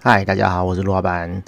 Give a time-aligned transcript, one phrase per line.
[0.00, 1.42] 嗨，大家好，我是陆老板。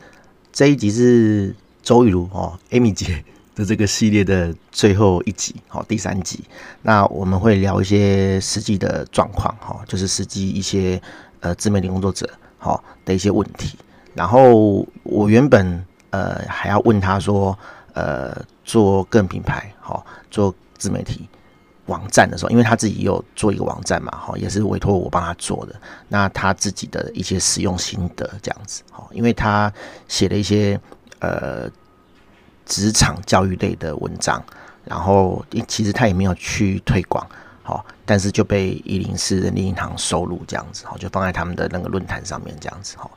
[0.52, 1.54] 这一集是
[1.84, 6.42] 周雨茹哦，Amy 姐 的这个系列的最后一集，好，第三集。
[6.82, 11.00] 那我们会聊一些实际的状况，哈，就是实际一些
[11.38, 12.28] 呃自媒体工作者
[12.58, 13.78] 好的一些问题。
[14.14, 17.56] 然后我原本呃还要问他说，
[17.92, 21.28] 呃，做个人品牌，好，做自媒体。
[21.90, 25.74] 网站的时候，因为他自己有做一个网站嘛，哈，也是委托我帮他做的。
[26.08, 29.72] 那他自己的一些使用心得这样子，哈，因为他
[30.06, 30.80] 写了一些
[31.18, 31.68] 呃
[32.64, 34.42] 职场教育类的文章，
[34.84, 37.26] 然后其实他也没有去推广，
[37.62, 43.10] 好，但是就被一零四人力银行收录这样子，哈，就放在他们的那个论坛上面这样子，哈，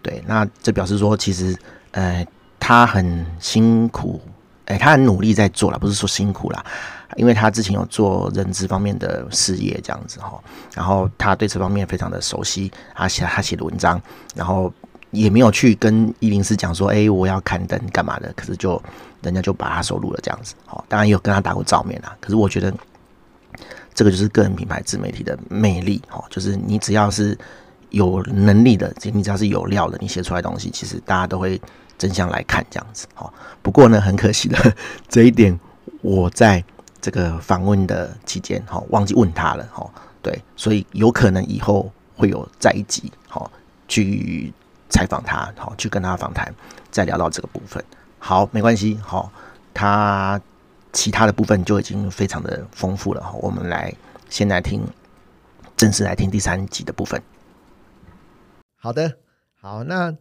[0.00, 1.58] 对，那这表示说其实
[1.90, 2.24] 呃
[2.58, 4.20] 他很辛苦，
[4.66, 6.64] 哎、他很努力在做了，不是说辛苦啦。
[7.16, 10.40] 因为他之前有做人资方面的事业这样子哈，
[10.74, 14.00] 然后他对这方面非常的熟悉，他写他写的文章，
[14.34, 14.72] 然后
[15.10, 18.80] 也没有去跟伊林斯讲说，哎，我要刊登干嘛的，可是就
[19.22, 22.72] 人家就把他收录了这样子，好，当然也有跟他打过照面啦，可是我觉得
[23.92, 27.36] 这个就是个人品牌自媒体的魅力哈，就是你只要是
[27.90, 31.60] 有能力的，你只要是有料的，你写出来东西，其实大家都会
[31.98, 33.28] 争相来看这样子，哈。
[33.62, 34.74] 不过呢，很可惜的
[35.08, 35.58] 这一点，
[36.02, 36.64] 我在。
[37.00, 39.90] 这个访问的期间，哈，忘记问他了，哈，
[40.22, 43.50] 对，所以有可能以后会有再一集，好，
[43.88, 44.52] 去
[44.88, 46.54] 采访他，好，去跟他访谈，
[46.90, 47.82] 再聊到这个部分。
[48.18, 49.32] 好，没关系，好，
[49.72, 50.40] 他
[50.92, 53.94] 其他的部分就已经非常的丰富了，哈，我们来
[54.28, 54.82] 先来听，
[55.76, 57.22] 正式来听第三集的部分。
[58.76, 59.16] 好的，
[59.60, 60.14] 好，那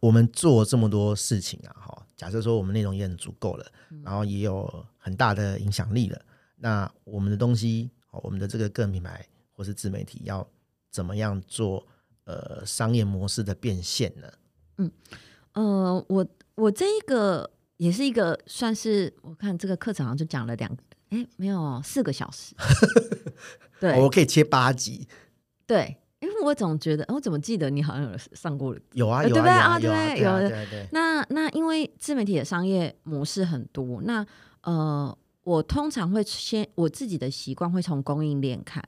[0.00, 3.66] 我们做这么多事情啊，哈，假设说我们内容也很足够了，
[4.04, 4.84] 然后也有。
[5.08, 6.20] 很大的影响力了。
[6.56, 10.46] 那我们的东西，我们的这个个人品牌或是自媒体，要
[10.90, 11.86] 怎么样做
[12.24, 14.30] 呃商业模式的变现呢？
[14.76, 14.92] 嗯，
[15.52, 22.54] 呃，我我这一个也是一个算是，我看这个课程好像就讲了两个，哎，没有四个小时。
[23.80, 25.08] 对，我可以切八集。
[25.66, 25.96] 对，
[26.42, 28.76] 我总觉得，我怎么记得你好像有上过？
[28.92, 29.78] 有啊，对不对啊？
[29.78, 30.88] 对，有对。
[30.92, 34.24] 那那因为自媒体的商业模式很多，那
[34.62, 38.82] 呃，我通常会先我自己的习惯会从供应链看，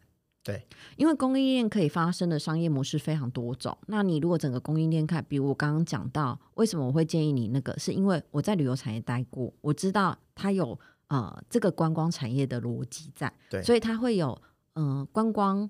[0.44, 0.66] 对，
[0.96, 3.76] 因为供应链可以发生的商业模式非常多种。
[3.86, 10.78] 那你如果整个供应链看，比如我刚刚讲到，为什么我会建议你那个，是因为我在旅游产业待过，我知道它有
[11.08, 14.40] 呃这个观光产业的逻辑在，对，所以它会有
[14.74, 15.68] 呃观光。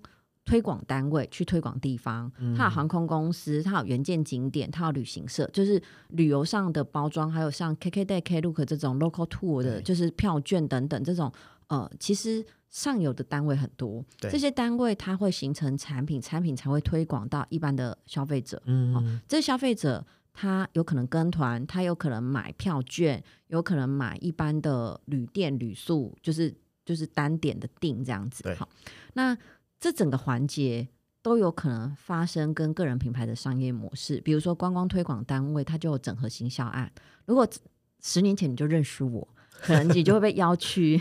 [0.50, 11.32] 推广单位去推广地方，它有航空公司，它有原件景点，它有旅行社，就是旅游上的包装，还有像 KKday、Klook 这种 local tour 的，就是票券等等这种，
[11.68, 18.60] 呃，其实上游的单位很多，这些单位它会形成产品，产品才会推广到一般的消费者。
[18.64, 26.52] 嗯，哦，这消费者他有可能跟团，他有可能买票券，有可能买一般的旅店旅宿，就是
[26.84, 28.52] 就是单点的订这样子。
[28.54, 28.68] 好，
[29.14, 29.38] 那。
[29.80, 30.86] 这整个环节
[31.22, 36.92] 都有可能发生跟个人品牌的商业模式，比如说观光推广单位，它就有整合行销案。
[37.24, 37.48] 如果
[38.02, 39.26] 十年前你就认识我，
[39.62, 41.00] 可能你就会被邀去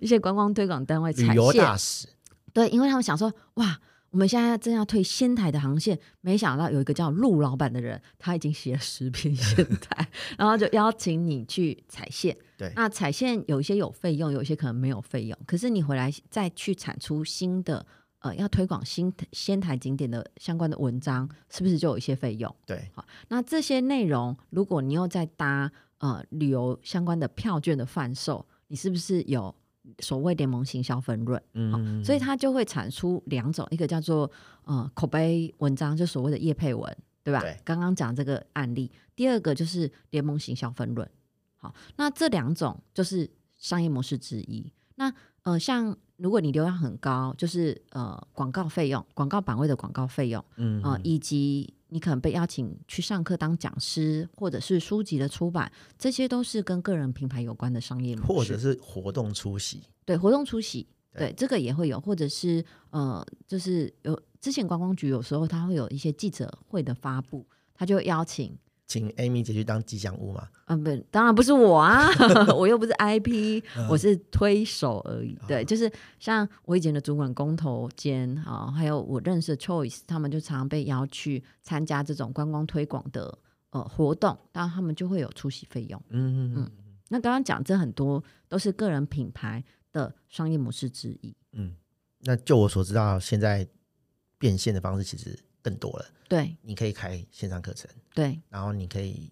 [0.00, 2.10] 一些观光推广单位踩线。
[2.52, 3.78] 对，因为他们想说，哇，
[4.10, 12.36] 我们现在正要推仙台的航线，没想到有一个叫陆老板的人，他已经写了十篇仙台，然后就邀请你去踩线。
[12.56, 17.86] 对，那踩线有一些有费用，有一些可能没有费用，可是你回来再去产出新的。
[18.20, 22.52] 呃，要推广新仙台景点的相关的文章，是不是就有一些费用？
[22.66, 29.54] 对，好，那这些内容，如果你又在搭呃旅游相关的票券的贩售，你是不是有
[30.00, 31.40] 所谓联盟行销分润？
[31.52, 34.28] 嗯，所以它就会产出两种，一个叫做
[34.64, 37.40] 呃口碑文章，就所谓的叶配文，对吧？
[37.40, 41.08] 对，刚刚讲这个案例，第二个就是联盟行销分润。
[41.56, 44.72] 好，那这两种就是商业模式之一。
[44.98, 45.14] 那
[45.44, 45.96] 呃，像。
[46.20, 68.58] 如果你流量很高，就是呃广告费用、广告版位的广告费用，嗯以及你可能被邀请去上课当讲师，或者是书籍的出版，这些都是跟个人品牌有关的商业模式，或者是活动出席，对活动出席，对，对这个也会有，或者是呃，就是有之前观光局有时候他会有一些记者会的发布，他就邀请。
[68.88, 70.48] 请 Amy 姐去当吉祥物吗？
[70.64, 72.08] 啊，不，当然不是我啊，
[72.56, 75.38] 我又不是 IP，我是推手而已。
[75.46, 83.38] 对，就是像我以前的主管工头兼啊，还有我认识的 Choice，他们就常常被邀去参加这种观光推广的
[83.70, 86.02] 呃活动，当然他们就会有出席费用。
[86.08, 86.70] 嗯嗯嗯。
[87.10, 89.62] 那刚刚讲这很多都是个人品牌
[89.92, 91.36] 的商业模式之一。
[91.52, 91.74] 嗯，
[92.20, 93.68] 那就我所知道，现在
[94.38, 95.38] 变现的方式其实。
[95.68, 96.06] 更多了。
[96.28, 99.30] 对，你可以开线上课程，对，然后你可以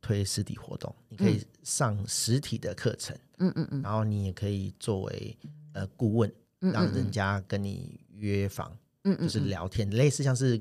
[0.00, 5.36] 推实体活动，你可以上实体的课程，嗯嗯嗯，然后你也可以作为
[5.74, 10.60] 呃顾问，让人家跟你约访，嗯嗯，就是聊天，类似像是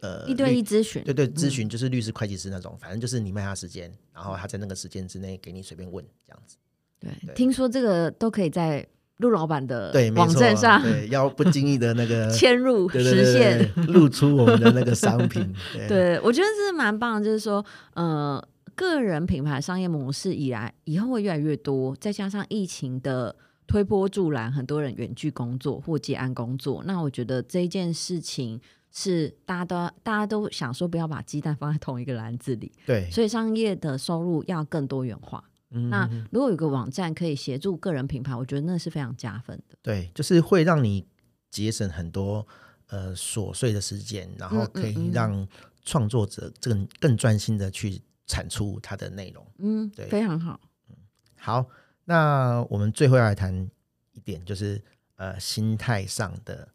[0.00, 6.56] 呃一对一咨询，对对，咨询就是律师、会计师那种，反正就是你卖他时间，然后他在那个时间之内给你随便问这样子。
[6.98, 7.34] 对，对。
[7.36, 8.84] 听说这个都可以在
[9.22, 15.50] 陆老板的对网站上， 对，要不经意的那个嵌入实现露出我们的那个商品。
[15.72, 17.64] 对，对我觉得是蛮棒的，就是说，
[17.94, 23.34] 呃，个人品牌商业模式以来以后会越来越多，再加上疫情的
[23.66, 28.60] 推波助澜，很多人远距工作或接案工作，那我觉得这件事情
[28.90, 35.42] 是大家都大家都想说不要把鸡蛋放在同一个篮子里，对，所以商业的收入要更多元化。
[35.72, 39.76] 嗯那如果有个网站可以协助个人品牌，我觉得那是非常加分的。
[39.82, 41.06] 对，就是会让你
[41.50, 42.46] 节省很多
[42.88, 45.46] 呃琐碎的时间，然后可以让
[45.84, 49.46] 创作者这个更专心的去产出他的内容。
[49.58, 50.60] 嗯，对非常好。
[50.88, 50.96] 嗯
[51.38, 51.66] 好，
[52.04, 53.68] 那我们最后要来谈
[54.12, 54.80] 一点，就是
[55.16, 56.68] 呃心态上的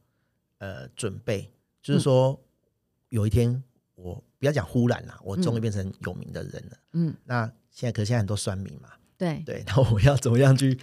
[0.58, 1.50] 呃准备，
[1.82, 2.40] 就是说、嗯、
[3.10, 3.64] 有一天
[3.96, 6.78] 我不要讲忽然啦，我终于变成有名的人了。
[6.94, 8.90] 嗯，那现在可是现在很多酸民嘛，
[9.20, 10.76] 对对， 然后我要怎么样去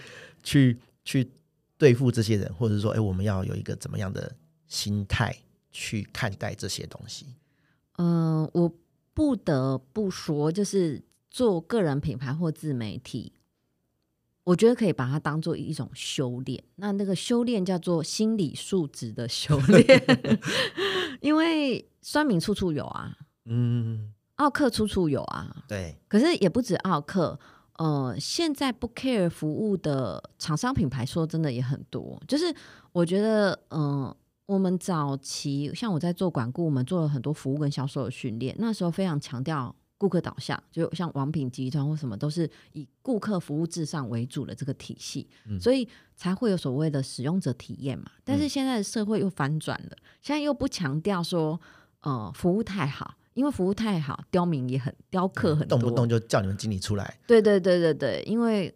[0.44, 1.28] 去去
[1.76, 4.32] 对付这些人，或者说，哎，我们要有一个怎么样的
[4.68, 5.36] 心态
[5.72, 7.34] 去看待这些东西？
[7.96, 8.72] 嗯、呃，我
[9.12, 11.02] 不得不说，就是
[11.32, 13.32] 做个人品牌或自媒体，
[14.44, 16.62] 我觉得可以把它当做一种修炼。
[16.76, 20.38] 那那个修炼叫做心理素质的修炼，
[21.20, 24.12] 因为酸民处处有啊，嗯。
[24.44, 27.38] 奥克处处有啊，对，可是也不止奥克，
[27.78, 32.22] 呃，现在不 care 服务的厂商品牌，说真的也很多。
[32.28, 32.54] 就是
[32.92, 48.10] 我觉得，嗯、呃，我们早期像我在做管顾，我们做了很多服务跟销售的训练，那时候非常强调顾客导向，就像王品集团或什么都是以顾客服务至上为主的这个体系，嗯、所以才会有所谓的使用者体验嘛。
[48.22, 51.58] 但是现在的社会又反转了，现在又不强调说，
[52.02, 53.14] 呃，服务太好。
[53.34, 57.18] 因为服务太好，刁民也很雕刻很多，动不动就叫你们经理出来。
[57.26, 58.74] 对对对对对，因为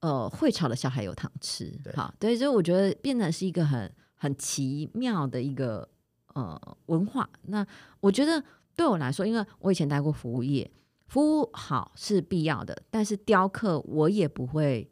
[0.00, 5.88] 呃，会吵的小孩有糖吃，对好，对，所以我觉得变成是一个很很奇妙的一个
[6.34, 7.28] 呃文化。
[7.42, 7.64] 那
[8.00, 8.42] 我觉得
[8.74, 10.68] 对我来说，因为我以前待过服务业，
[11.06, 14.90] 服务好是必要的，但是雕刻我也不会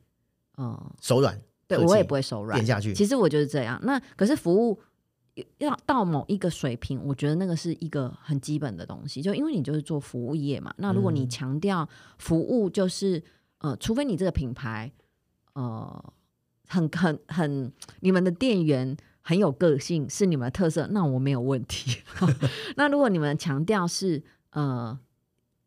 [0.57, 2.95] 呃手软，对我也不会手软点下去。
[2.95, 3.81] 其实我就是这样。
[3.83, 4.81] 那可是服务。
[5.59, 9.21] 要到某一个水平，我觉得那个是一个很基本的东西。
[9.23, 11.89] 就因为你就是做服务业嘛，那如果你强调
[12.19, 13.19] 服务，就是、
[13.59, 14.93] 嗯、呃，除非你这个品牌
[15.55, 16.13] 呃
[16.67, 22.03] 很很很，你们的店员很有个性，是你们的特色，那我没有问题。
[22.77, 24.99] 那如果你们强调是呃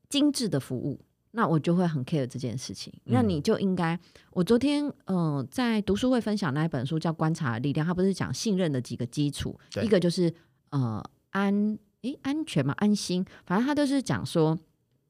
[0.10, 1.02] 精致的服务。
[1.32, 2.94] 那我就会很 care 这件事情。
[3.06, 3.98] 那你就应该，
[4.32, 10.34] 我昨天呃在读书会分享那一本书叫《观察的力量》，它不是讲信任的几个基础，一个就是
[10.72, 14.60] 呃安诶安全嘛安心，反正他都是讲说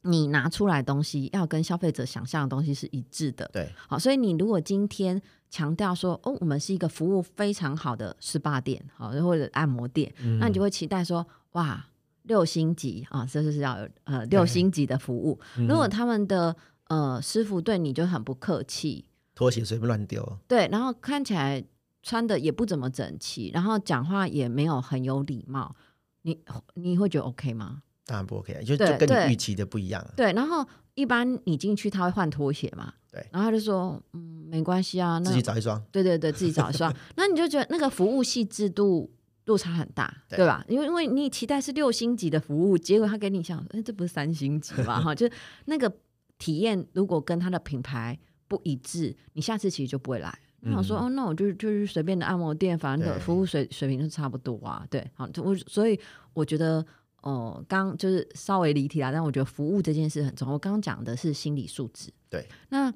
[0.03, 3.49] 你拿出来东西要跟消费者想象的东西是一致的。
[3.51, 5.19] 对，好，所以你如果今天
[5.49, 11.87] 强调说哦，我们是一个服务非常好的 SPA 店，好或者按摩店，嗯、那你就会期待说哇。
[12.23, 15.39] 六星级啊，这就是要有呃六星级的服务。
[15.57, 16.55] 嗯、如果他们的
[16.87, 21.63] 呃师傅对你就很不客气，拖鞋随便乱丢，对，然后看起来
[22.03, 25.75] 穿的也不怎么整齐，然后讲话也没有很有礼貌，
[26.21, 26.39] 你
[26.75, 27.81] 你会觉得 OK 吗？
[28.05, 30.05] 当然不 OK，就就跟你预期的不一样。
[30.15, 32.93] 对，然后一般你进去他会换拖鞋嘛？
[33.11, 35.81] 对，然后他就说嗯没关系啊，那自己找一双。
[35.91, 36.93] 对对对，自己找一双。
[37.15, 39.11] 那你就觉得那个服务细致度。
[39.45, 40.63] 落差很大，对，对吧？
[40.67, 45.01] 因为因为你期待是六星级的服务，结果他给你想，哎、欸，这不是三星级嘛？
[45.01, 45.33] 哈，就是
[45.65, 45.91] 那个
[46.37, 48.17] 体验如果跟他的品牌
[48.47, 50.37] 不一致，你下次其实就不会来。
[50.59, 54.85] 你想说，嗯、哦，那我就就是随便的按摩店，反正服务水水平是差不多啊。
[54.91, 55.99] 对，好，我所以
[56.33, 56.85] 我觉得，
[57.23, 60.53] 哦、呃，刚就是稍微离题了，但我觉得服务这件事很重要。
[60.53, 62.47] 我刚刚讲的是心理素质，对。
[62.69, 62.93] 那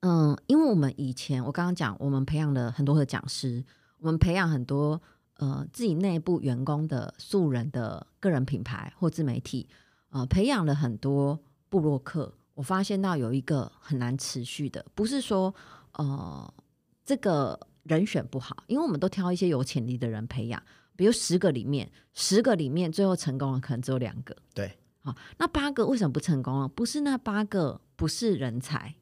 [0.00, 3.64] 嗯，因为我们以前我刚刚讲，我们培养了很多的讲师，
[4.00, 5.00] 我们培养很多。
[5.42, 9.68] 呃，自己内部员工的素人的个人品牌或自媒体，
[10.10, 11.36] 呃，培养了很多
[11.68, 12.32] 布洛克。
[12.54, 15.52] 我发现到有一个很难持续的，不是说
[15.94, 16.54] 呃
[17.04, 20.62] 这个人选不好，因为我们都挑一些有潜力的人培养，
[20.94, 24.36] 比如十个里面，十个里面最后成功了可能只有两个。
[24.54, 26.68] 对，好，那八个为什么不成功了？
[26.68, 28.94] 不是那八个不是人才，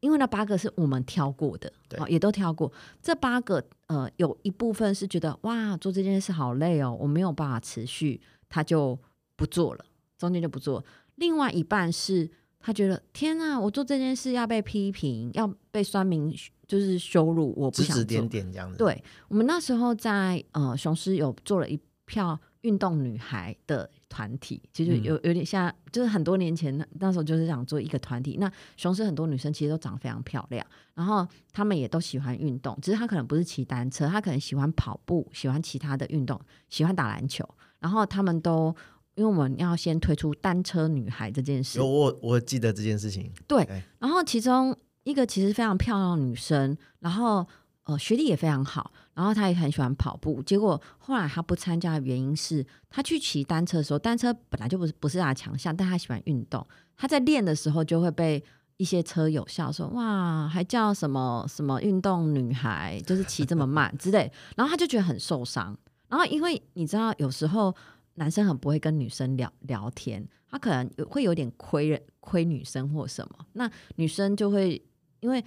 [0.00, 2.72] 因为那八个是我们挑过的，对也都挑过。
[3.00, 8.98] 这八个呃，有一部分是觉得哇，做这件事好累哦，我没有办法持续，他就
[9.36, 9.84] 不做了，
[10.16, 10.84] 中间就不做。
[11.16, 12.30] 另外一半是
[12.60, 16.32] 他觉得天啊，我做这件事要被批评，要被酸民
[16.66, 17.94] 就是羞辱，我不想做。
[17.96, 18.76] 指指点点这样子。
[18.76, 28.36] 对，我们那时候在呃雄狮有做了一票运动女孩的团体，其实有有点像，就是很多年前那时候就是想做一个团体。
[28.38, 37.48] 那雄狮很多女生其实都长得非常漂亮，然后她们也都喜欢运动，只是她可能不是骑单车，她可能喜欢跑步，喜欢其他的运动，喜欢打篮球。
[37.78, 38.74] 然后她们都，
[39.14, 43.30] 因为我们要先推出单车女孩这件事，有我我记得这件事情。
[43.46, 43.66] 对，
[43.98, 47.46] 然后其中一个其实非常漂亮的女生，然后。
[47.88, 50.42] 呃，学历也非常好，然后他也很喜欢跑步。
[50.42, 56.64] 结果后来他不参加的原因是他去骑单车的时候，单车本来就不是不是他的强项，但他喜欢运动。
[56.98, 58.44] 他在练的时候就会被
[58.76, 65.74] 一些车友笑说：“哇，还叫什么什么运动女孩，就是骑这么慢之类。”然后他就觉得很受伤。
[66.10, 67.74] 然后因为你知道，有时候
[68.16, 73.46] 男生很不会跟女生聊聊天，他可能会有点亏人亏女生或什么。
[73.54, 74.82] 那女生就会
[75.20, 75.42] 因为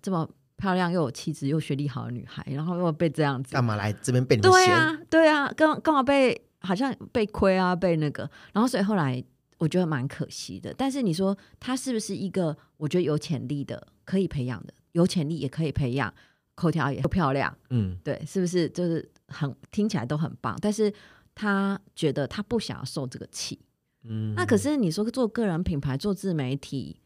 [0.00, 0.30] 这么。
[0.62, 9.20] 漂亮又有气质又学历好的女孩，然后又被这样子，干嘛来这边被你们对啊，对啊，刚刚好被好像被亏啊，被那个，然后所以后来
[9.58, 10.72] 我觉得蛮可惜的。
[10.72, 16.14] 但是你说她是不是一个我觉得有潜力的，可以培养的，有潜力也可以培养，
[16.54, 20.56] 口条也漂亮，嗯，对，是不是就是很听起来都很棒？
[20.62, 20.94] 但是
[21.34, 23.58] 她觉得她不想要受这个气，
[24.04, 27.00] 嗯，那可是你说做个人品牌做自媒体，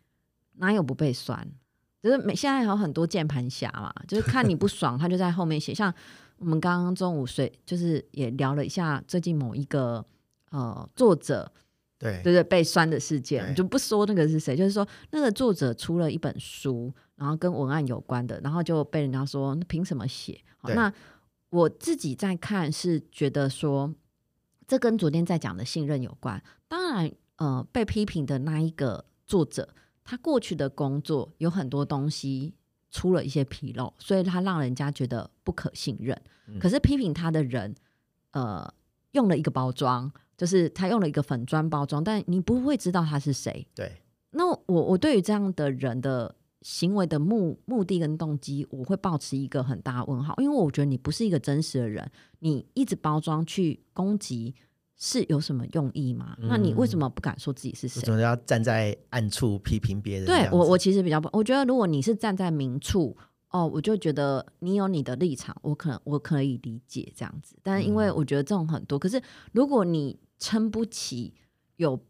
[0.58, 1.48] 哪有不被酸？
[2.06, 5.74] 就是每现在有很多键盘侠嘛，就是看你不爽，他就在后面写。
[5.74, 5.92] 像
[6.38, 10.04] 我们刚刚中午睡，就是也聊了一下最近某一个
[10.50, 11.50] 呃作者，
[11.98, 20.40] 对对对被酸的事件，就不说那个是谁，就是说那个作者出了一本书，然后跟文案有关的，然后就被人家说凭什么写？
[20.62, 20.92] 那
[21.50, 23.92] 我自己在看是觉得说，
[24.68, 26.40] 这跟昨天在讲的信任有关。
[26.68, 29.68] 当然，呃，被批评的那一个作者。
[30.08, 32.54] 他过去的工作有很多东西
[32.92, 36.16] 出了一些纰漏，所以他让人家觉得不可信任。
[36.46, 37.74] 嗯、可是批评他的人，
[38.30, 38.72] 呃，
[39.10, 43.66] 用了一个包装，就是他用了一个粉砖包装，但你不会知道他是谁。
[43.74, 43.90] 对。
[44.30, 46.32] 那我我对于这样的人的
[46.62, 52.08] 行为的目目的跟动机，我会保持一个很大的问号，因为我觉得你不是一个真实的人，
[52.38, 54.54] 你一直包装去攻击。
[54.98, 56.34] 是有什么用意吗？
[56.40, 58.00] 嗯、那你为什么不敢说自己是谁？
[58.00, 60.24] 为什么要站在暗处批评别人？
[60.24, 63.14] 对我，我其实比较不，我觉得如果你是站在明处，
[63.50, 67.56] 哦，我就觉得你有你的立场，我可能我可以理解这样子。
[67.62, 69.22] 但是因为我觉得这种很多，嗯、可是
[69.52, 71.34] 如果你撑不起
[71.76, 72.00] 有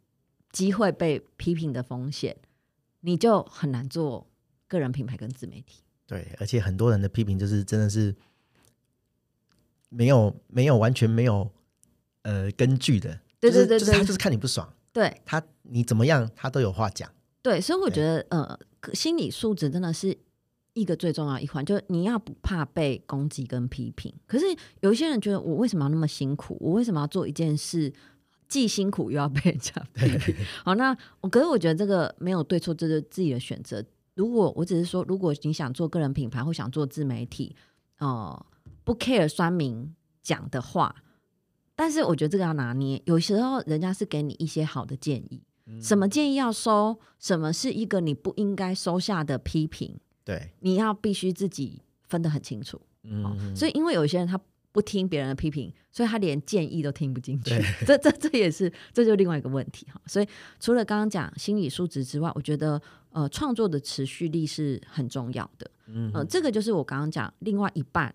[0.52, 2.36] 机会被批评的风险，
[3.00, 4.28] 你就很难做
[4.68, 5.82] 个人品牌跟自媒体。
[6.06, 8.14] 对，而且很多人的批评就是真的是
[9.88, 11.50] 没有没有完全没有。
[12.26, 17.08] 呃，根据的，对对对对，他就是看你不爽，对他你怎么样，他都有话讲。
[17.40, 18.58] 对，所以我觉得，呃，
[18.92, 20.18] 心理素质真的是
[20.72, 24.12] 一个最重要一环，就是你要不怕被攻击跟批评。
[24.26, 24.44] 可是
[24.80, 26.56] 有一些人觉得，我为什么要那么辛苦？
[26.58, 27.92] 我为什么要做一件事，
[28.48, 30.34] 既辛苦又要被人家 批评？
[30.64, 33.84] 好，那我可是我觉得这个没有对错，这是自己的选择。
[34.16, 37.54] 如果我只是说，如果你想做个人品牌或想做自媒体，
[38.00, 38.46] 哦、呃，
[38.82, 40.96] 不 care 酸民讲的话。
[41.76, 52.80] 但是我觉得这个要拿捏，有时候人家是给你一些好的建议，嗯、什么建议要收，什么是一个你不应该收下的批评，对，你要必须自己分得很清楚。
[53.02, 54.40] 嗯、哦，所以因为有些人他
[54.72, 60.00] 不听别人的批评，所以他连建议都听不进去， 这这这也是这就是另外一个问题哈。
[60.06, 60.26] 所以
[60.58, 62.80] 除了刚刚讲心理素质之外，我觉得
[63.10, 65.70] 呃创作的持续力是很重要的。
[65.88, 68.14] 嗯、呃，这个就是我刚刚讲另外一半。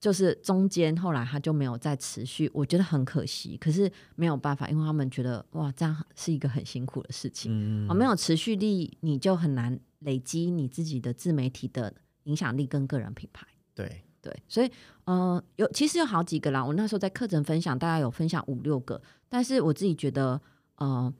[0.00, 3.58] 就是中间后来他就没有再持续，我觉得很可惜。
[3.58, 7.86] 可是没有办法，因为他们觉得哇，这样是一个很辛苦的事情。
[7.86, 11.92] 嗯，没有持续力，你就很难累积你自己的自媒体的
[12.22, 13.46] 影响力跟个人品牌。
[13.74, 14.70] 对对，所以
[15.04, 16.64] 呃，有其实有好几个啦。
[16.64, 20.40] 我那时候在课程分享，大概有分享五六个，但是我自己觉得
[20.76, 21.12] 呃，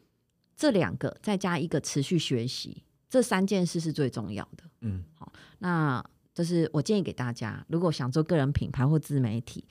[0.56, 4.64] 这两个再加一个持续学习，这三件事是最重要的。
[4.80, 6.02] 嗯，好，那。
[6.34, 9.64] 就是我建议给大家，如果想做个人品牌或自媒体，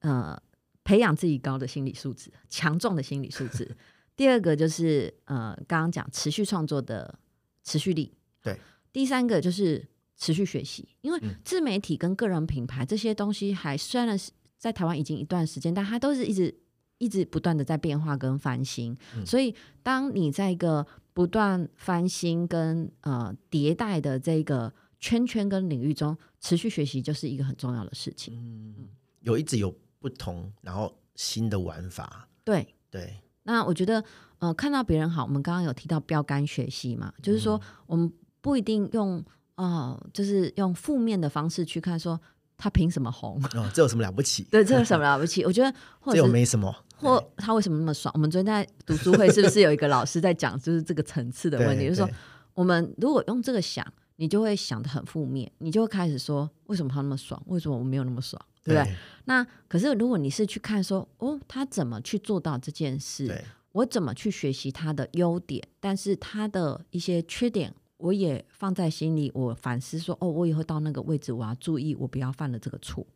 [0.00, 0.40] 呃，
[0.84, 3.76] 培养自己高的心理素质，强壮的心理素质。
[4.14, 7.18] 第二个就是呃，刚刚讲持续创作的
[7.64, 8.14] 持续力。
[8.42, 8.58] 对。
[8.92, 9.86] 第三个就是
[10.16, 16.54] 持续学习，因为自媒体跟个人品牌这些东西，还虽然是在台湾已经一段时间，但它都是一直
[16.96, 18.96] 一直不断的在变化跟翻新。
[19.14, 19.26] 嗯。
[19.26, 28.34] 所以，当你在一个不断翻新跟呃迭代的这个圈圈跟领域中，持续学习就是一个很重要的事情。
[28.36, 28.88] 嗯，
[29.20, 32.28] 有一直有不同，然后新的玩法。
[32.44, 33.16] 对对。
[33.44, 34.02] 那我觉得，
[34.38, 39.18] 呃，看到别人好，我们刚刚有提到标杆学习嘛，就是说我们不一定用
[39.54, 42.20] 哦、呃，就是用负面的方式去看，说
[42.56, 43.40] 他凭什么红？
[43.54, 44.42] 哦，这有什么了不起？
[44.50, 45.44] 对，这有什么了不起？
[45.44, 46.74] 我觉得 或者这又没什么。
[46.98, 48.10] 或他为什么那么爽？
[48.14, 51.84] 我们昨天在读书会是不是有一个老师在讲，就是这个层次的问题？
[51.84, 52.08] 就是说，
[52.54, 57.40] 我们如果用这个想，你就会想的很负面，你就会开始说，为什么他那么爽？
[57.46, 58.40] 为什么我没有那么爽？
[58.64, 58.84] 对不对？
[58.84, 58.96] 对，
[59.26, 63.44] 那可是如果你是去看说，哦，他怎么去做到这件事？
[63.72, 65.62] 我怎么去学习他的优点？
[65.78, 73.06] 但是他的一些缺点，我也放在心里，我反思说，哦，我以后到那个位置，我要注意，我不要犯了这个错。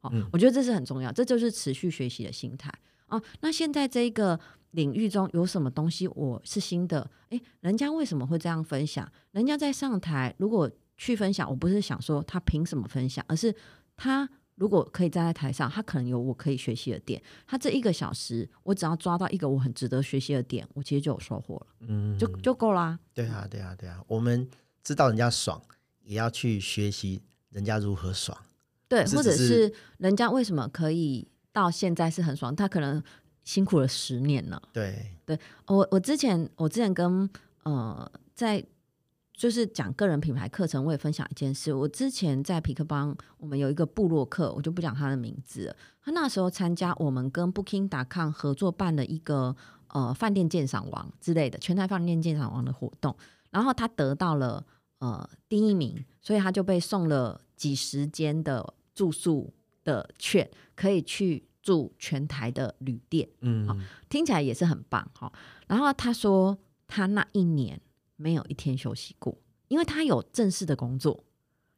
[0.00, 2.72] 哦，嗯，我觉得这是很重要，这就是持续学习的心态。
[3.06, 4.38] 哦，那现在这个
[4.78, 7.10] 领域中有什么东西我是新的？
[7.30, 9.10] 诶，人家为什么会这样分享？
[9.32, 13.52] 人家在上台如果去分享，我不是想说他凭什么分享，而是
[13.96, 17.20] 他如果可以站在台上，他可能有我可以学习的点。
[17.44, 22.96] 他这一个小时，我只要抓到一个我很值得学习的点，我其实就有收获了，嗯，就就够啦。
[23.12, 24.48] 对啊，对啊，对啊，我们
[24.84, 25.60] 知道人家爽，
[26.04, 27.20] 也要去学习
[27.50, 28.38] 人家如何爽。
[28.86, 31.26] 对，或者是人家为什么可以。
[31.50, 33.02] 到现在是很爽，他可能
[33.48, 34.62] 辛苦了十年了。
[34.74, 37.26] 对，对我我之前我之前跟
[37.62, 38.62] 呃在
[39.32, 41.72] 就是讲个人品牌课程，我也分享一件事。
[41.72, 45.76] 我之前在皮克邦，我们有一个部落客，我就不讲他的名字了。
[46.02, 53.16] 他那时候参加我们跟 Booking.com 合作办的一个呃饭店鉴赏王之类的全台饭店鉴赏王的活动，
[53.48, 54.62] 然后他得到了
[54.98, 59.54] 呃第一名，所以他就被送了几十间的住宿。
[59.84, 63.76] 的券可以去住全台的旅店，嗯，哦，
[64.08, 65.32] 听起来也是很棒哈，哦。
[65.66, 67.80] 然后他说他那一年
[68.16, 69.36] 没有一天休息过，
[69.68, 71.24] 因为他有正式的工作，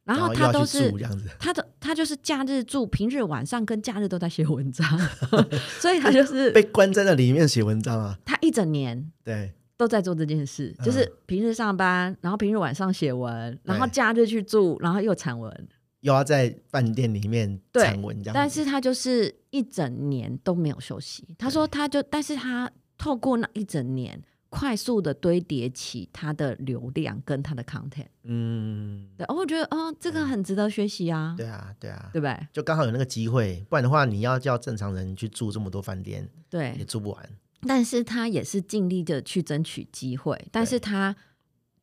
[0.03, 0.91] 然后他都是
[1.39, 4.85] 他的他就是假日住，平日晚上跟假日都在写文章，
[5.79, 8.17] 所以他就是被关在那里面写文章啊。
[8.25, 9.53] 他一整年对。
[9.77, 15.67] 都在做这件事，就是平日上班，然后平日晚上写文，然后假日去住，然后又产文。
[16.01, 21.35] 又要在饭店里面产文这样，但是他就是一整年都没有休息。
[21.37, 28.07] 他说，他就，但是他透过那一整年，快速的堆叠起他的流量跟他的 content。
[28.23, 31.35] 嗯，对，我觉得哦，这个很值得学习啊。
[31.37, 32.47] 对啊，对啊，对不对？
[32.51, 37.29] 就刚好有那个机会，不然的话，你要叫正常人去住这么多饭店，对，也住不完。
[37.67, 41.15] 但是他也是尽力的去争取机会，但是他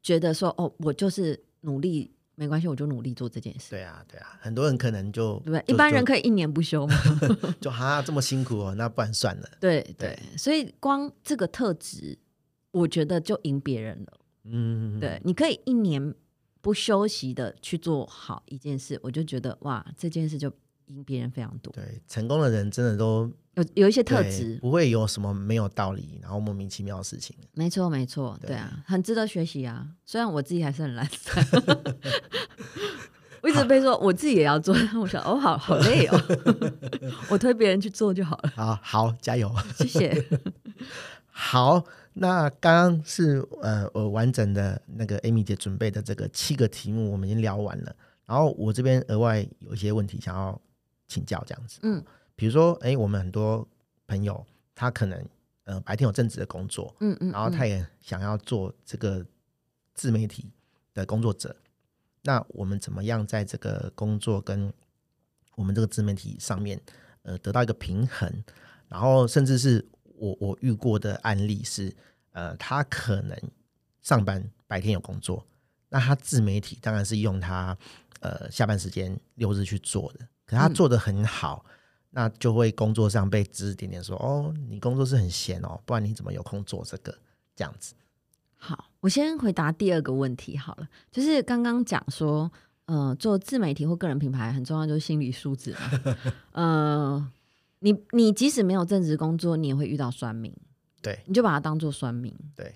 [0.02, 2.11] 觉得说，哦，我就是努力。
[2.38, 3.70] 没关系，我就努力做这件事。
[3.70, 6.94] 对啊，对啊，很多人可能就对，一般人可以一年不休吗？
[7.61, 9.48] 就哈这么辛苦哦，那不然算了。
[9.59, 12.16] 对对，所以光这个特质，
[12.70, 14.20] 我觉得就赢别人了。
[14.44, 16.14] 嗯，对，你可以一年
[16.61, 20.48] 不休息的去做好一件事，我就觉得哇，这件事就
[20.88, 21.72] 赢别人非常多。
[21.72, 27.37] 对，成功的人真的都有有一些特质，不会有什么没有道理，然后莫名其妙的事情。
[27.55, 29.87] 没错，没错，对，对啊，很值得学习啊。
[30.05, 31.44] 虽然我自己还是很懒散，
[33.40, 36.20] 我一直被说我自己也要做，我想哦，好好累哦，
[37.31, 38.53] 我推别人去做就好了。
[38.55, 40.24] 好好加油，谢谢。
[41.31, 47.94] 好，那刚刚是呃我完整的那个 Amy 姐准备的这个七个题目，我们已经聊完了。
[48.27, 50.61] 然后我这边额外有一些问题想要
[51.09, 52.05] 请教，这样子，嗯。
[52.37, 53.66] 比如说，哎，我们很多
[54.07, 55.29] 朋友，他可能
[55.64, 59.27] 呃白天有正职的工作，嗯嗯，然后他也想要做这个
[59.94, 60.53] 自媒体
[60.94, 61.57] 的工作者。
[62.23, 64.73] 那我们怎么样在这个工作跟
[65.57, 66.81] 我们这个自媒体上面，
[67.23, 68.44] 呃，得到一个平衡？
[68.88, 71.92] 然后，甚至是我我遇过的案例是，
[72.31, 73.37] 呃，他可能
[74.01, 75.44] 上班白天有工作，
[75.88, 77.77] 那他自媒体当然是用他
[78.21, 81.64] 呃下班时间六日去做的，可他做的很好。
[81.68, 81.72] 嗯
[82.11, 87.14] 那就会工作上被指指点点说，哦，你工作是很闲哦，不然你怎么有空做这个
[87.54, 87.94] 这样子？
[88.56, 92.50] 好，我先回答第二个问题好了，就是刚刚讲说，
[92.87, 96.14] 呃，做自媒体或个人品牌很重要，就是心理素质嘛。
[96.52, 97.30] 呃，
[97.80, 100.50] 你你即使没有正职工作，你也会遇到酸民，
[101.02, 102.74] 对，你就把它当做酸民，对。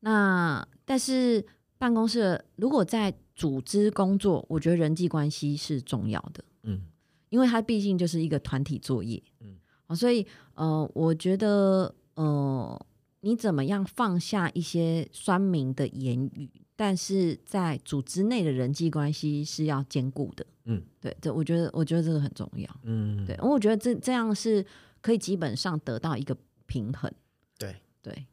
[0.00, 1.44] 那但是
[1.76, 6.86] 办公室如果在组织工作，我觉得人际关系是重要的，嗯。
[7.30, 12.86] 因为它毕竟就是一个团体作业，嗯，所以呃，我觉得呃，
[13.20, 24.64] 你怎么样放下一些酸民的言语，但是在组织内的人际关系是要兼顾的，嗯，对，这我觉得我觉得这个很重要，嗯，对，我觉得这这样是
[25.00, 27.10] 可以基本上得到一个平衡，
[27.58, 28.26] 对对。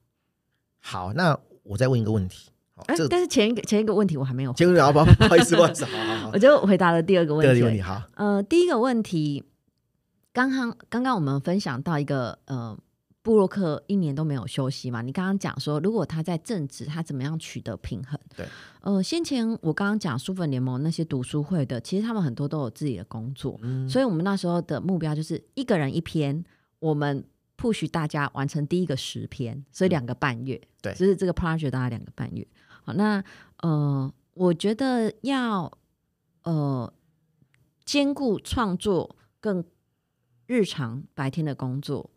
[0.80, 2.50] 好，那我再问一个问题。
[2.86, 4.54] 哎、欸，但是前一个前一个问题我还没有。
[4.54, 7.54] 前一个不好意思，不好意思，好好好， 我就回答了第二个问题。
[7.54, 8.02] 第二个问题好。
[8.16, 9.44] 呃，第一个问题，
[10.32, 12.78] 刚刚刚刚我们分享到一个呃，
[13.24, 15.02] 布洛克一年都没有休息嘛？
[15.02, 18.20] 你刚刚讲说，如果他在正职，他怎么样取得平衡？
[18.36, 18.46] 对。
[18.82, 26.42] 呃，先前我刚刚讲书粉联盟那些读书会的，其实他们很多都有自己的工作，嗯，所以我们那时候的目标就是一个人一篇，
[26.80, 27.26] 我们
[27.58, 32.48] push 大家完成第一个十篇，所以两个半月，嗯、对，就是这个 project 大概两个半月。
[32.88, 33.22] 好，那
[33.58, 35.70] 呃，我觉得要
[36.44, 36.94] 呃
[37.84, 39.62] 兼顾创作跟
[40.46, 42.10] 日常白天的工作，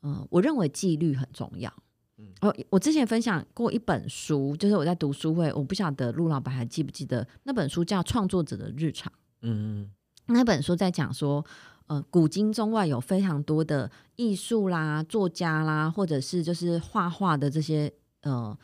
[0.00, 1.70] 嗯、呃，我认为纪律很重要。
[2.16, 9.12] 嗯，哦，我之前分享过一本书，就是我在读书会，我不晓得陆老板还记不记得那本书叫《创作者的日常》。
[9.42, 9.90] 嗯嗯，
[10.34, 11.44] 那本书在讲说，
[11.88, 17.92] 呃，古今中外有非常多的艺术啦、作家啦，或者是就是画画的这些
[18.22, 18.58] 呃。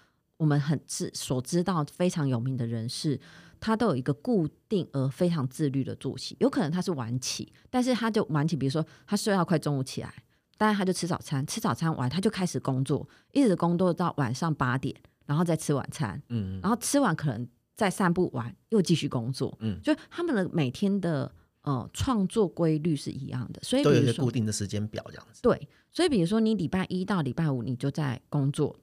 [0.44, 3.18] 我们很知所知道非常有名的人士，
[3.58, 6.36] 他都有一个固定而非常自律的作息。
[6.38, 10.12] 有可能他是晚起，但是他就晚起，比如说他睡到快中午起来，
[10.58, 25.40] 但是他就吃早餐，吃早餐完他就开始工作，一直工作到晚上八点，然后再吃晚餐，嗯，然后吃完可能再散步完，又继续工作，嗯，就他们的每天的呃创作规律是一样的，所以都有一个固定的时间表这样子。
[25.40, 28.76] 对，所以比如说你礼拜一到礼拜五你就在工作。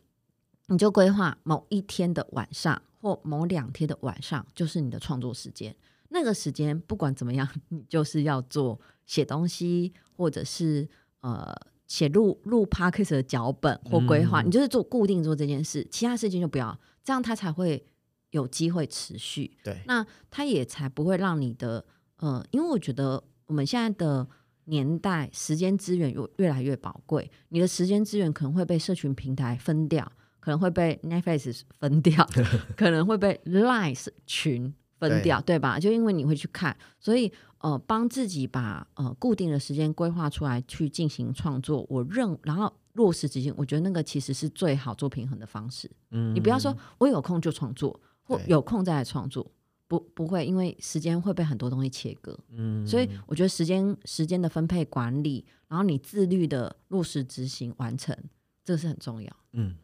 [0.71, 5.75] 你就规划某一天的晚上或某两天的晚上，就是你的创作时间。
[6.09, 10.87] 那个时间不管怎么样， 你就是要做写东西，或者是
[11.19, 11.53] 呃
[11.87, 14.41] 写录录 podcast 的脚本或规划。
[14.41, 17.85] 嗯、你就是做固定做这件事，其他事情就不要，这样它才会
[18.29, 19.57] 有机会持续。
[19.63, 21.85] 对，那它也才不会让你的
[22.17, 24.25] 呃，因为我觉得我们现在的
[24.65, 30.09] 年代，时间资源越越来越宝贵，你的时间资源可能会被社群平台分掉。
[30.41, 32.27] 可能会被 Netflix 分掉，
[32.75, 35.79] 可能会被 Line 群分掉，对，对吧？
[35.79, 45.89] 就因为你会去看，所以呃，帮自己把呃固定的时间规划出来去进行创作，我认然后落实执行，我觉得那个其实是最好做平衡的方式。
[46.09, 49.49] 嗯，你不要说我有空就创作，或有空再来创作，
[49.87, 52.37] 不不会，因为时间会被很多东西切割。
[52.51, 58.17] 嗯，所以我觉得时间时间的分配管理，然后你自律的落实执行完成，
[58.63, 59.31] 这个是很重要。
[59.53, 59.75] 嗯。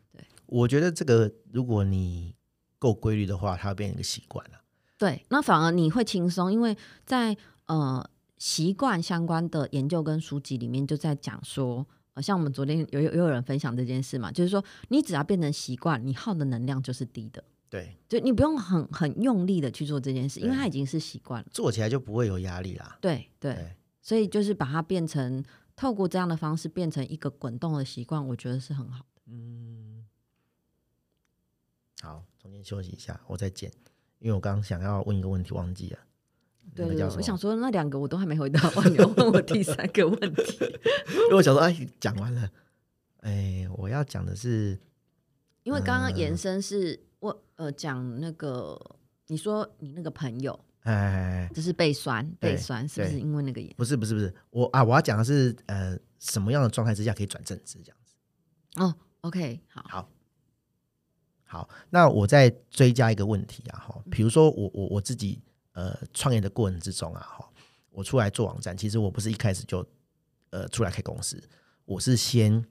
[0.48, 2.36] 我觉得这个，如果你
[2.80, 4.62] 够规律的话，它会变成一个习惯了。
[4.98, 8.04] 对，那反而你会轻松，因为在呃
[8.38, 17.44] 习惯相关的研究跟书籍里面就在讲说，呃，像我们昨天有有有人分享这件事嘛，就是说你只要变成习惯，你耗的能量就是低的。
[17.70, 22.98] 对，就你不用很很用力的去做这件事，因为它已经是习惯了，做起来就不会有压力啦。
[23.02, 25.44] 对对，对，所以就是把它变成
[25.76, 29.22] 透过这样的方式变成一个滚动的习惯，我觉得是很好的。
[29.28, 29.97] 嗯。
[32.02, 33.72] 好，中间休息一下，我再剪，
[34.20, 36.00] 因为我刚刚想要问一个问题，忘记了。
[36.76, 40.66] 对，对，对，我想说那两个我都还没回答完，你要问我第三个问题。
[41.26, 42.50] 因为我想说，哎，讲完了，
[43.22, 44.80] 哎，我要讲的是，
[45.64, 48.80] 因为刚刚延伸是我呃讲那个，
[49.28, 53.62] 你说你那个朋友，哎，就是背酸背酸，是不是因为那个？
[53.76, 58.14] 不是不是不是，我啊，我要讲的是呃，什么样的状态之下可以转正职这样子？
[58.76, 60.10] 哦，OK，好，好。
[61.50, 67.50] 好，那我再追加一个问题啊，哈，比如说我我我自己呃创业的过程之中啊，哈，
[67.90, 69.84] 我出来做网站，其实我不是一开始就
[70.50, 71.42] 呃出来开公司，
[71.86, 72.64] 我是先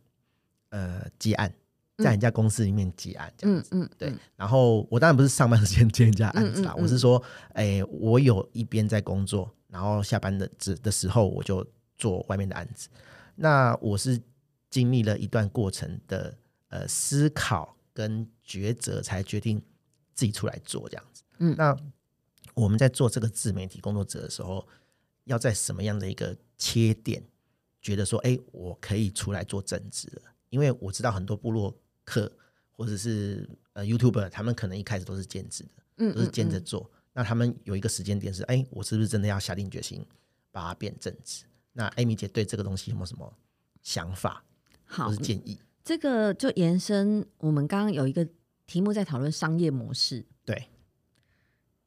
[0.69, 1.51] 呃接案，
[1.97, 7.23] 在人家公司里面接案这样子，嗯嗯，对，然后我当然不是上班时间接人家案子啦，我是说，
[7.55, 12.91] 哎，我有一边在工作，然后下班的的的时候我就做外面的案子，
[13.37, 14.21] 那我是
[14.69, 16.37] 经历了一段过程的
[16.69, 17.75] 呃思考。
[17.97, 19.59] 跟抉择才决定
[20.15, 21.23] 自己出来做这样子。
[21.39, 21.75] 嗯，那
[22.53, 24.69] 我们在做这个自媒体工作者的时候，
[25.25, 27.25] 要在什么样的一个切点，
[27.81, 30.23] 觉得说，哎，我可以出来做正职了？
[30.51, 32.31] 因为我知道很多部落客
[32.71, 36.91] 或者是呃 YouTuber，他们可能一开始都是兼职的，嗯，都是兼着做。
[37.15, 40.05] 那他们有一个时间点是，哎，我是不是真的要下定决心
[40.51, 41.47] 把它变正职？
[41.73, 43.35] 那艾米姐对这个东西有没有什么
[43.83, 44.45] 想法
[44.87, 45.59] 或是建议？
[45.87, 48.27] 这个就延伸，我们刚刚有一个
[48.66, 50.27] 题目在讨论商业模式。
[50.44, 50.68] 对，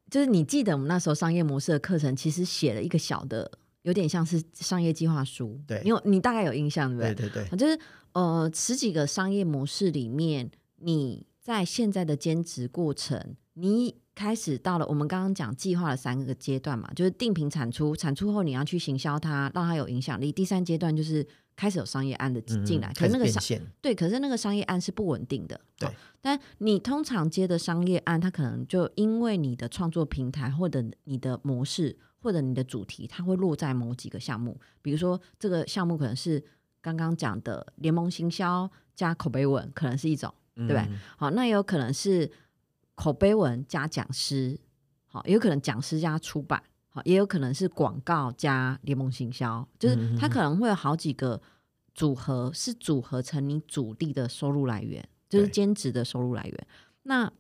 [0.09, 5.59] 就是你记得我们那时候商业模式的课程，其实写了一个小的，有点像是商业计划书。
[5.67, 7.27] 对，你有你大概有印象对不对？
[7.27, 7.77] 对对对，就是
[8.13, 20.29] 呃十几个商业模式里面，你在现在的兼职过程，你开始到了我们刚刚讲计划的三个阶段嘛，就是定频产出，产出后你要去行销它，让它有影响力。
[20.29, 25.57] 第三阶段就是开始有商业案的进来，嗯、可是那个商对，可是那个商业案是不稳定的。
[25.77, 34.59] 对，但你通常接的商业案，它可能就因为你的创作平台或者你的模式或者你的主题，它会落在某几个项目。
[34.81, 36.43] 比如说这个项目可能是
[36.81, 40.81] 刚刚讲的联盟行销加口碑文，可能是一种，对不对？
[40.81, 42.29] 嗯、好，那也有可能是。
[42.99, 44.59] 口碑文加讲师，
[45.07, 51.41] 好，也有可能讲师加出版，好，也有可能是广告加联盟行销，就是它可能会有好几个
[51.95, 56.67] 组合，是组合成你主力的收入来源，就是兼职的收入来源。
[57.03, 57.31] 那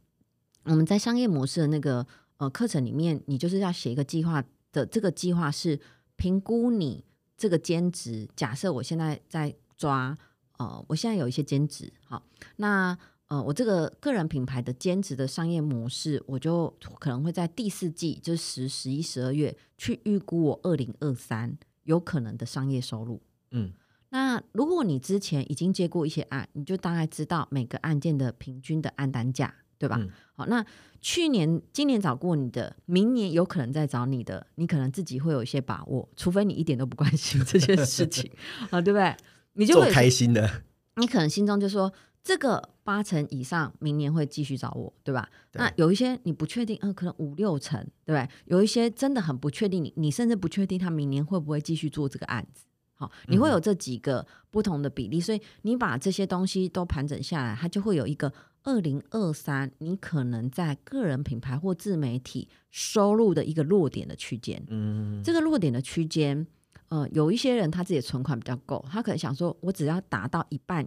[0.63, 4.41] 我们在商业模式的那个呃课程里面，你就是要写一个计划
[4.71, 5.77] 的，这个计划是
[6.15, 7.03] 评估你
[7.35, 8.29] 这个兼职。
[8.33, 10.17] 假设我现在在抓，
[10.57, 12.23] 呃，我现在有一些兼职，好，
[12.55, 12.97] 那。
[13.29, 16.67] 呃，我这个个人品牌的兼职的商业模式，我就
[16.99, 23.21] 可能会在第四季，就是十、十一、十二月去预估我二零二三有可能的商业收入。
[23.51, 23.71] 嗯，
[24.09, 29.97] 那如果你之前已经接过一些案，你就大概知道每个案件的平均的案单价，对吧？
[29.99, 30.65] 嗯、好，那
[30.99, 38.31] 去年、今年找过你的，明年有可能再找你的，你可能自己会有一些把握，除非你一点都不关心这件事情
[38.71, 39.15] 啊，对不对？
[39.53, 40.63] 你就会开心的，
[40.95, 41.93] 你可能心中就说。
[42.21, 45.29] 这个八成以上，明年会继续找我，对吧？
[45.51, 45.59] 对。
[45.59, 48.29] 那有一些你不确定，嗯、呃，可能五六成，对不对？
[48.45, 52.65] 有一些真的很不确定，你你甚至不确定他明年会不会继续做这个案子。
[52.93, 58.31] 好，你会有这几个不同的比例，嗯、所以你把这些东西都盘整下来，它就会有一个
[58.63, 64.61] 二零二三，你可能在个人品牌或自媒体收入的一个落点的区间。
[64.67, 66.45] 嗯，这个落点的区间，
[66.89, 70.85] 呃，有一些人他自己的存款比较够，他可能想说，我只要达到一半。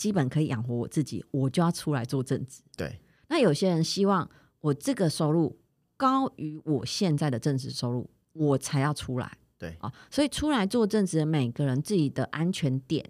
[0.00, 2.62] 基本可以养活我自己，我就要出来做正职。
[2.74, 4.26] 对，那有些人希望
[4.62, 5.54] 我这个收入
[5.94, 9.30] 高于我现在的正职收入，我才要出来。
[9.58, 13.04] 对啊，所以出来做正职的每个人自己的安全点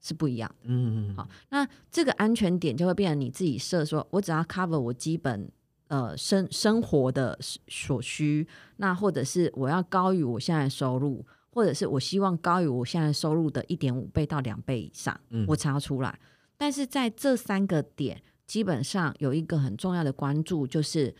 [0.00, 0.52] 是不一样。
[0.64, 1.14] 嗯嗯。
[1.14, 5.48] 好，那这个安全点就会变成你自己设，说我只要 cover 我基本
[5.86, 8.44] 呃生生活的所需，
[8.78, 11.24] 那或者是我要高于我现在收入。
[11.54, 16.18] 或者是我希望高于我现在收入的一点五倍到两倍以上，嗯，我才要出来。
[16.62, 21.12] 但是在这三个点，基本上有一个很重要的关注，就是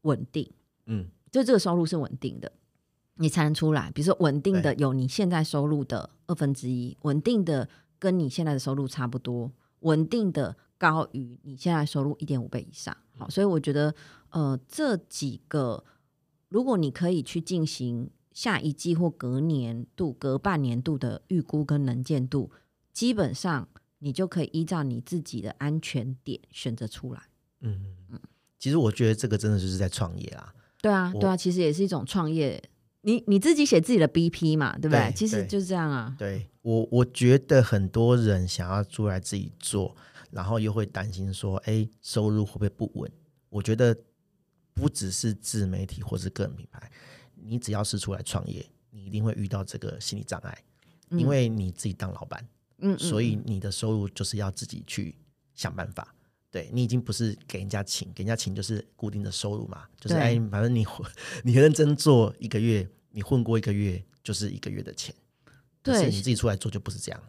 [0.00, 0.50] 稳定，
[0.86, 2.50] 嗯，就这个收入是稳定的，
[3.16, 3.90] 你才能出来。
[3.90, 12.96] 比如说稳定的有你现在收入的二分之一，稳定的跟你现在的收入差不多，稳定的高于你现在收入一点五倍以上。
[13.18, 13.94] 好，所以我觉得，
[14.30, 15.84] 呃，这几个
[16.48, 18.08] 如果你可以去进行。
[18.32, 22.50] 下一季或隔年度、隔半年度的预估跟能见度，
[22.92, 23.66] 基本上
[23.98, 27.22] 你就可以依照你自己的安全点选择出来。
[27.60, 28.20] 嗯嗯，
[28.58, 30.54] 其实我觉得这个真的就是在创业啊。
[30.80, 32.62] 对啊，对啊，其实也是一种创业。
[33.02, 34.98] 你你自己写自己的 BP 嘛，对不对？
[34.98, 36.14] 对，其实就是这样啊。
[36.18, 39.96] 对，我我觉得很多人想要出来自己做，
[40.30, 43.10] 然后又会担心说，哎，收入会不会不稳？
[43.48, 43.96] 我觉得
[44.74, 46.90] 不只是自媒体或是个人品牌。
[47.34, 50.58] 你只要是出来创业，你一定会遇到这个心理障碍，
[51.10, 52.48] 嗯、因为你自己当老板，嗯，
[52.98, 55.16] 所以你的收入就是要自己去
[55.54, 56.14] 想办法。
[56.50, 60.86] 对，你已经不是给人家请，给人家请就是固定的收入嘛，就是哎，反正你
[61.42, 65.14] 你认真做一个月，你混过一个月就是一个月的钱。
[65.82, 67.22] 对，是你自己出来做就不是这样。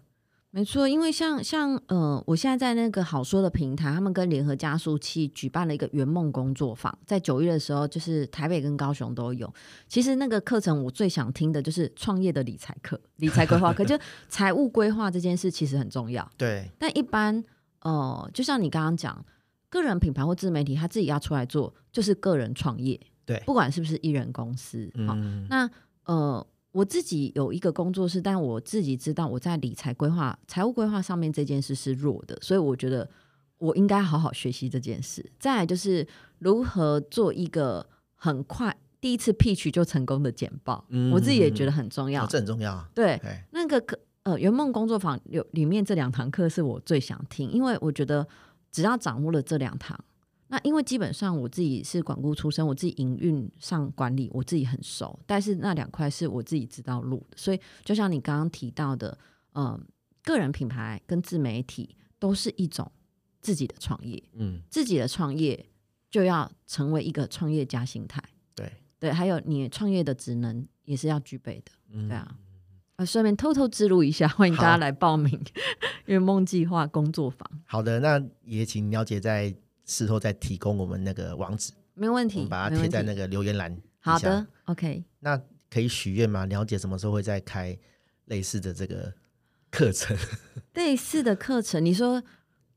[0.58, 9.54] 没错，因为像像呃，我现在在那个好说的平台，他们跟联合加速器举办了一个圆梦工作坊，在九月的时候，就是台北跟高雄都有。
[9.88, 13.96] 其实那个课程我最想听的就是创业的理财课、理财规划课， 就
[14.30, 16.28] 财务规划这件事其实很重要。
[16.36, 17.44] 对，但一般
[17.82, 19.24] 呃，就像你刚刚讲，
[19.70, 23.00] 个人品牌或自媒体，他自己要出来做，就是个人创业。
[23.28, 25.70] 对，不管是不是艺人公司，好、嗯，那
[26.06, 26.48] 呃。
[26.78, 33.10] 我自己有一个工作室，但我自己知道我在理财规划、财务规划上面这件事是弱的，所以我觉得
[33.58, 35.28] 我应该好好学习这件事。
[35.40, 42.88] 再来就是如何做一个很快第一次 pitch 就成功的简报，嗯、我自己也觉得很重要，哦、这很重要。
[42.94, 48.28] 对，对那个课呃圆梦工作坊有里面这两堂课是我最想听，因为我觉得
[48.72, 50.00] 只要掌握了这两堂。
[50.50, 59.18] 那因为基本上我自己是管顾出身，我自己营运上管理我自己很熟，但是那两块是我自己知道路的，所以就像你刚刚提到的，
[59.56, 59.78] 嗯，
[60.24, 62.90] 个人品牌跟自媒体都是一种
[63.42, 65.66] 自己的创业，嗯，自己的创业
[66.10, 68.24] 就要成为一个创业家心态，
[68.56, 68.72] 对。
[69.00, 72.36] 对，还有你创业的职能也是要具备的，嗯、对啊，
[72.96, 75.40] 啊，顺便偷偷记录一下，欢迎大家来报名
[76.08, 77.48] 圆梦计划工作坊。
[77.66, 79.54] 好的，那也请了解在。
[79.88, 83.76] 事后再提供我们那个网址，没问题，我们把它贴在那个留言栏。
[84.00, 85.04] 好的，OK。
[85.22, 86.46] 那可以许愿吗？
[86.46, 87.76] 了解什么时候会再开
[88.26, 89.12] 类似的这个
[89.72, 90.16] 课程？
[90.76, 92.22] 类似的课程，你说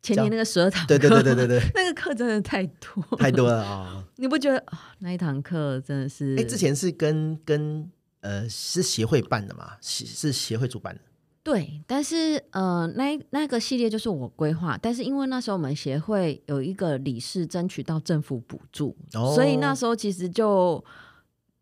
[0.03, 4.05] 前年那个十二堂，对对对对对对， 那个课真的太多太多了啊！
[4.16, 4.94] 你不觉得啊？
[5.01, 6.37] 那一堂课真的是？
[6.38, 9.77] 哎，之前是跟跟呃是协会办的嘛？
[9.81, 11.01] 是是协会主办的。
[11.42, 20.85] 对，但是呃，那那个系列就是我规划，但是因为那时候我们协会有一个理事争取到政府补助，哦、所以那时候其实就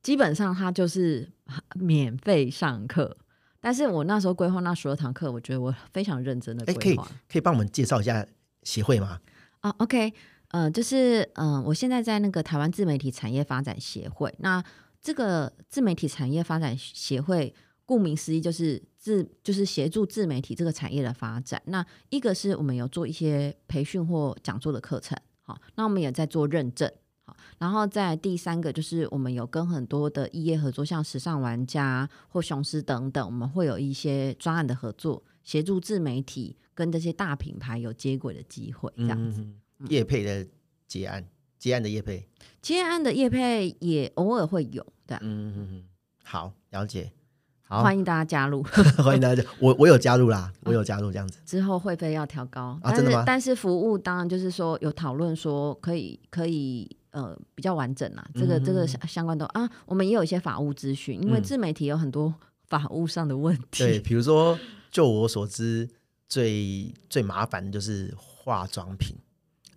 [0.03, 1.31] 基本上他就是
[1.75, 3.17] 免费上课。
[3.61, 6.81] 但是我那时候规划那十二堂课，我觉得我非常认真的规划。
[6.81, 6.97] 可以
[7.31, 8.27] 可以帮我们介绍一下
[8.65, 9.21] 协会吗？
[9.61, 10.13] 啊，OK，
[10.49, 14.61] 呃，就是嗯、呃，我现在在那个台湾自媒体产业发展协会，那
[15.01, 17.55] 这个自媒体产业发展协会。
[17.89, 21.63] 顾名思义，就是自就是协助自媒体这个产业的发展。
[21.65, 26.93] 那一个是我们有做一些培训或讲座的课程，好，那我们也在做认证，
[27.25, 39.43] 好，然后在第三个就是我们有跟很多的异业合作，像时尚玩家或雄狮等等，我们会有一些专案的合作，协助自媒体跟这些大品牌有接轨的机会，这样子。
[39.89, 40.47] 业配的
[40.87, 41.27] 结案，
[41.59, 42.29] 结案的业配，
[42.61, 45.85] 结案的业配也偶尔会有，对，嗯嗯嗯，
[46.25, 47.11] 好，了解。
[47.69, 48.63] 好欢迎大家加入，
[49.05, 51.39] 欢迎大家加，我我有加入啦，我有加入这样子。
[51.45, 53.25] 之后会费要调高，啊，真的吗？
[53.27, 62.35] 但是服务当然就是说有讨论说可以可以呃比较完整啦，这个这个相相关的啊，我们也有一些法务咨询，因为自媒体有很多
[62.69, 63.85] 法务上的问题。
[63.85, 64.59] 对，比如说
[64.91, 65.87] 就我所知，
[66.27, 69.15] 最最麻烦的就是化妆品，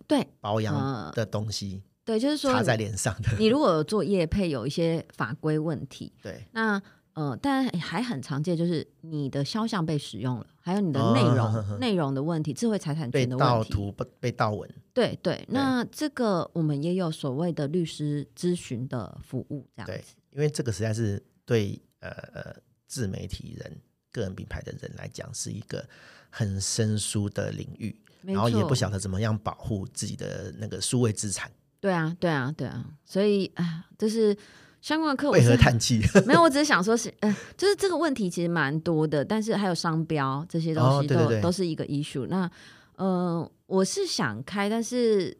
[0.06, 3.36] 对保养的东西，对，就是说擦在脸上的。
[3.38, 6.82] 你如果有做业配，有一些法规问题，对，那。
[7.14, 14.70] 呃，但还很常见，就是你的肖像被使用了，还有你的内容、哦、 内容的问题，智慧财产权的问题，被盗图、被盗文。
[14.94, 19.92] 对对，那这个我们也有所谓的律师咨询的服务，这样子。
[19.92, 23.78] 对，因为这个实在是对呃呃自媒体人、
[24.10, 25.86] 个人品牌的人来讲，是一个
[26.30, 31.52] 很生疏的领域，然后也不晓得怎么样保护自己的那个数位资产。
[31.78, 34.34] 对啊，对啊，对啊，所以啊，就是。
[34.82, 36.02] 相关的课为何叹气？
[36.26, 42.26] 没有，我只是想说是，是呃，就是这个问题其实蛮多的，但是还有商标这些东西都、都是一个 issue。
[42.26, 42.50] 那
[42.96, 45.34] 呃，我是想开，但是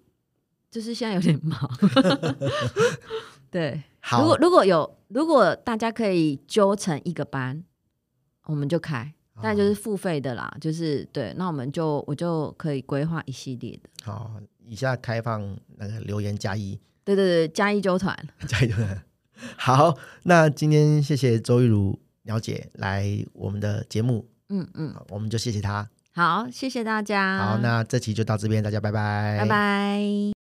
[0.70, 1.68] 就是现在有点忙。
[3.50, 7.64] 对， 好，如果如果有如果大家可以揪成一个班，
[8.44, 13.90] 我们就开，但就是付费的啦，就是对，那我们就我就可以规划一系列的。
[14.04, 19.02] 好，以下开放那个留言加一，对对对，加一揪团，加一揪团。
[19.56, 25.88] 好，那今天谢谢周玉如了解来我们的节目，嗯嗯，我们就谢谢她。
[26.14, 27.38] 好，谢谢大家。
[27.38, 30.41] 好，那这期就到这边，大家拜拜，拜拜。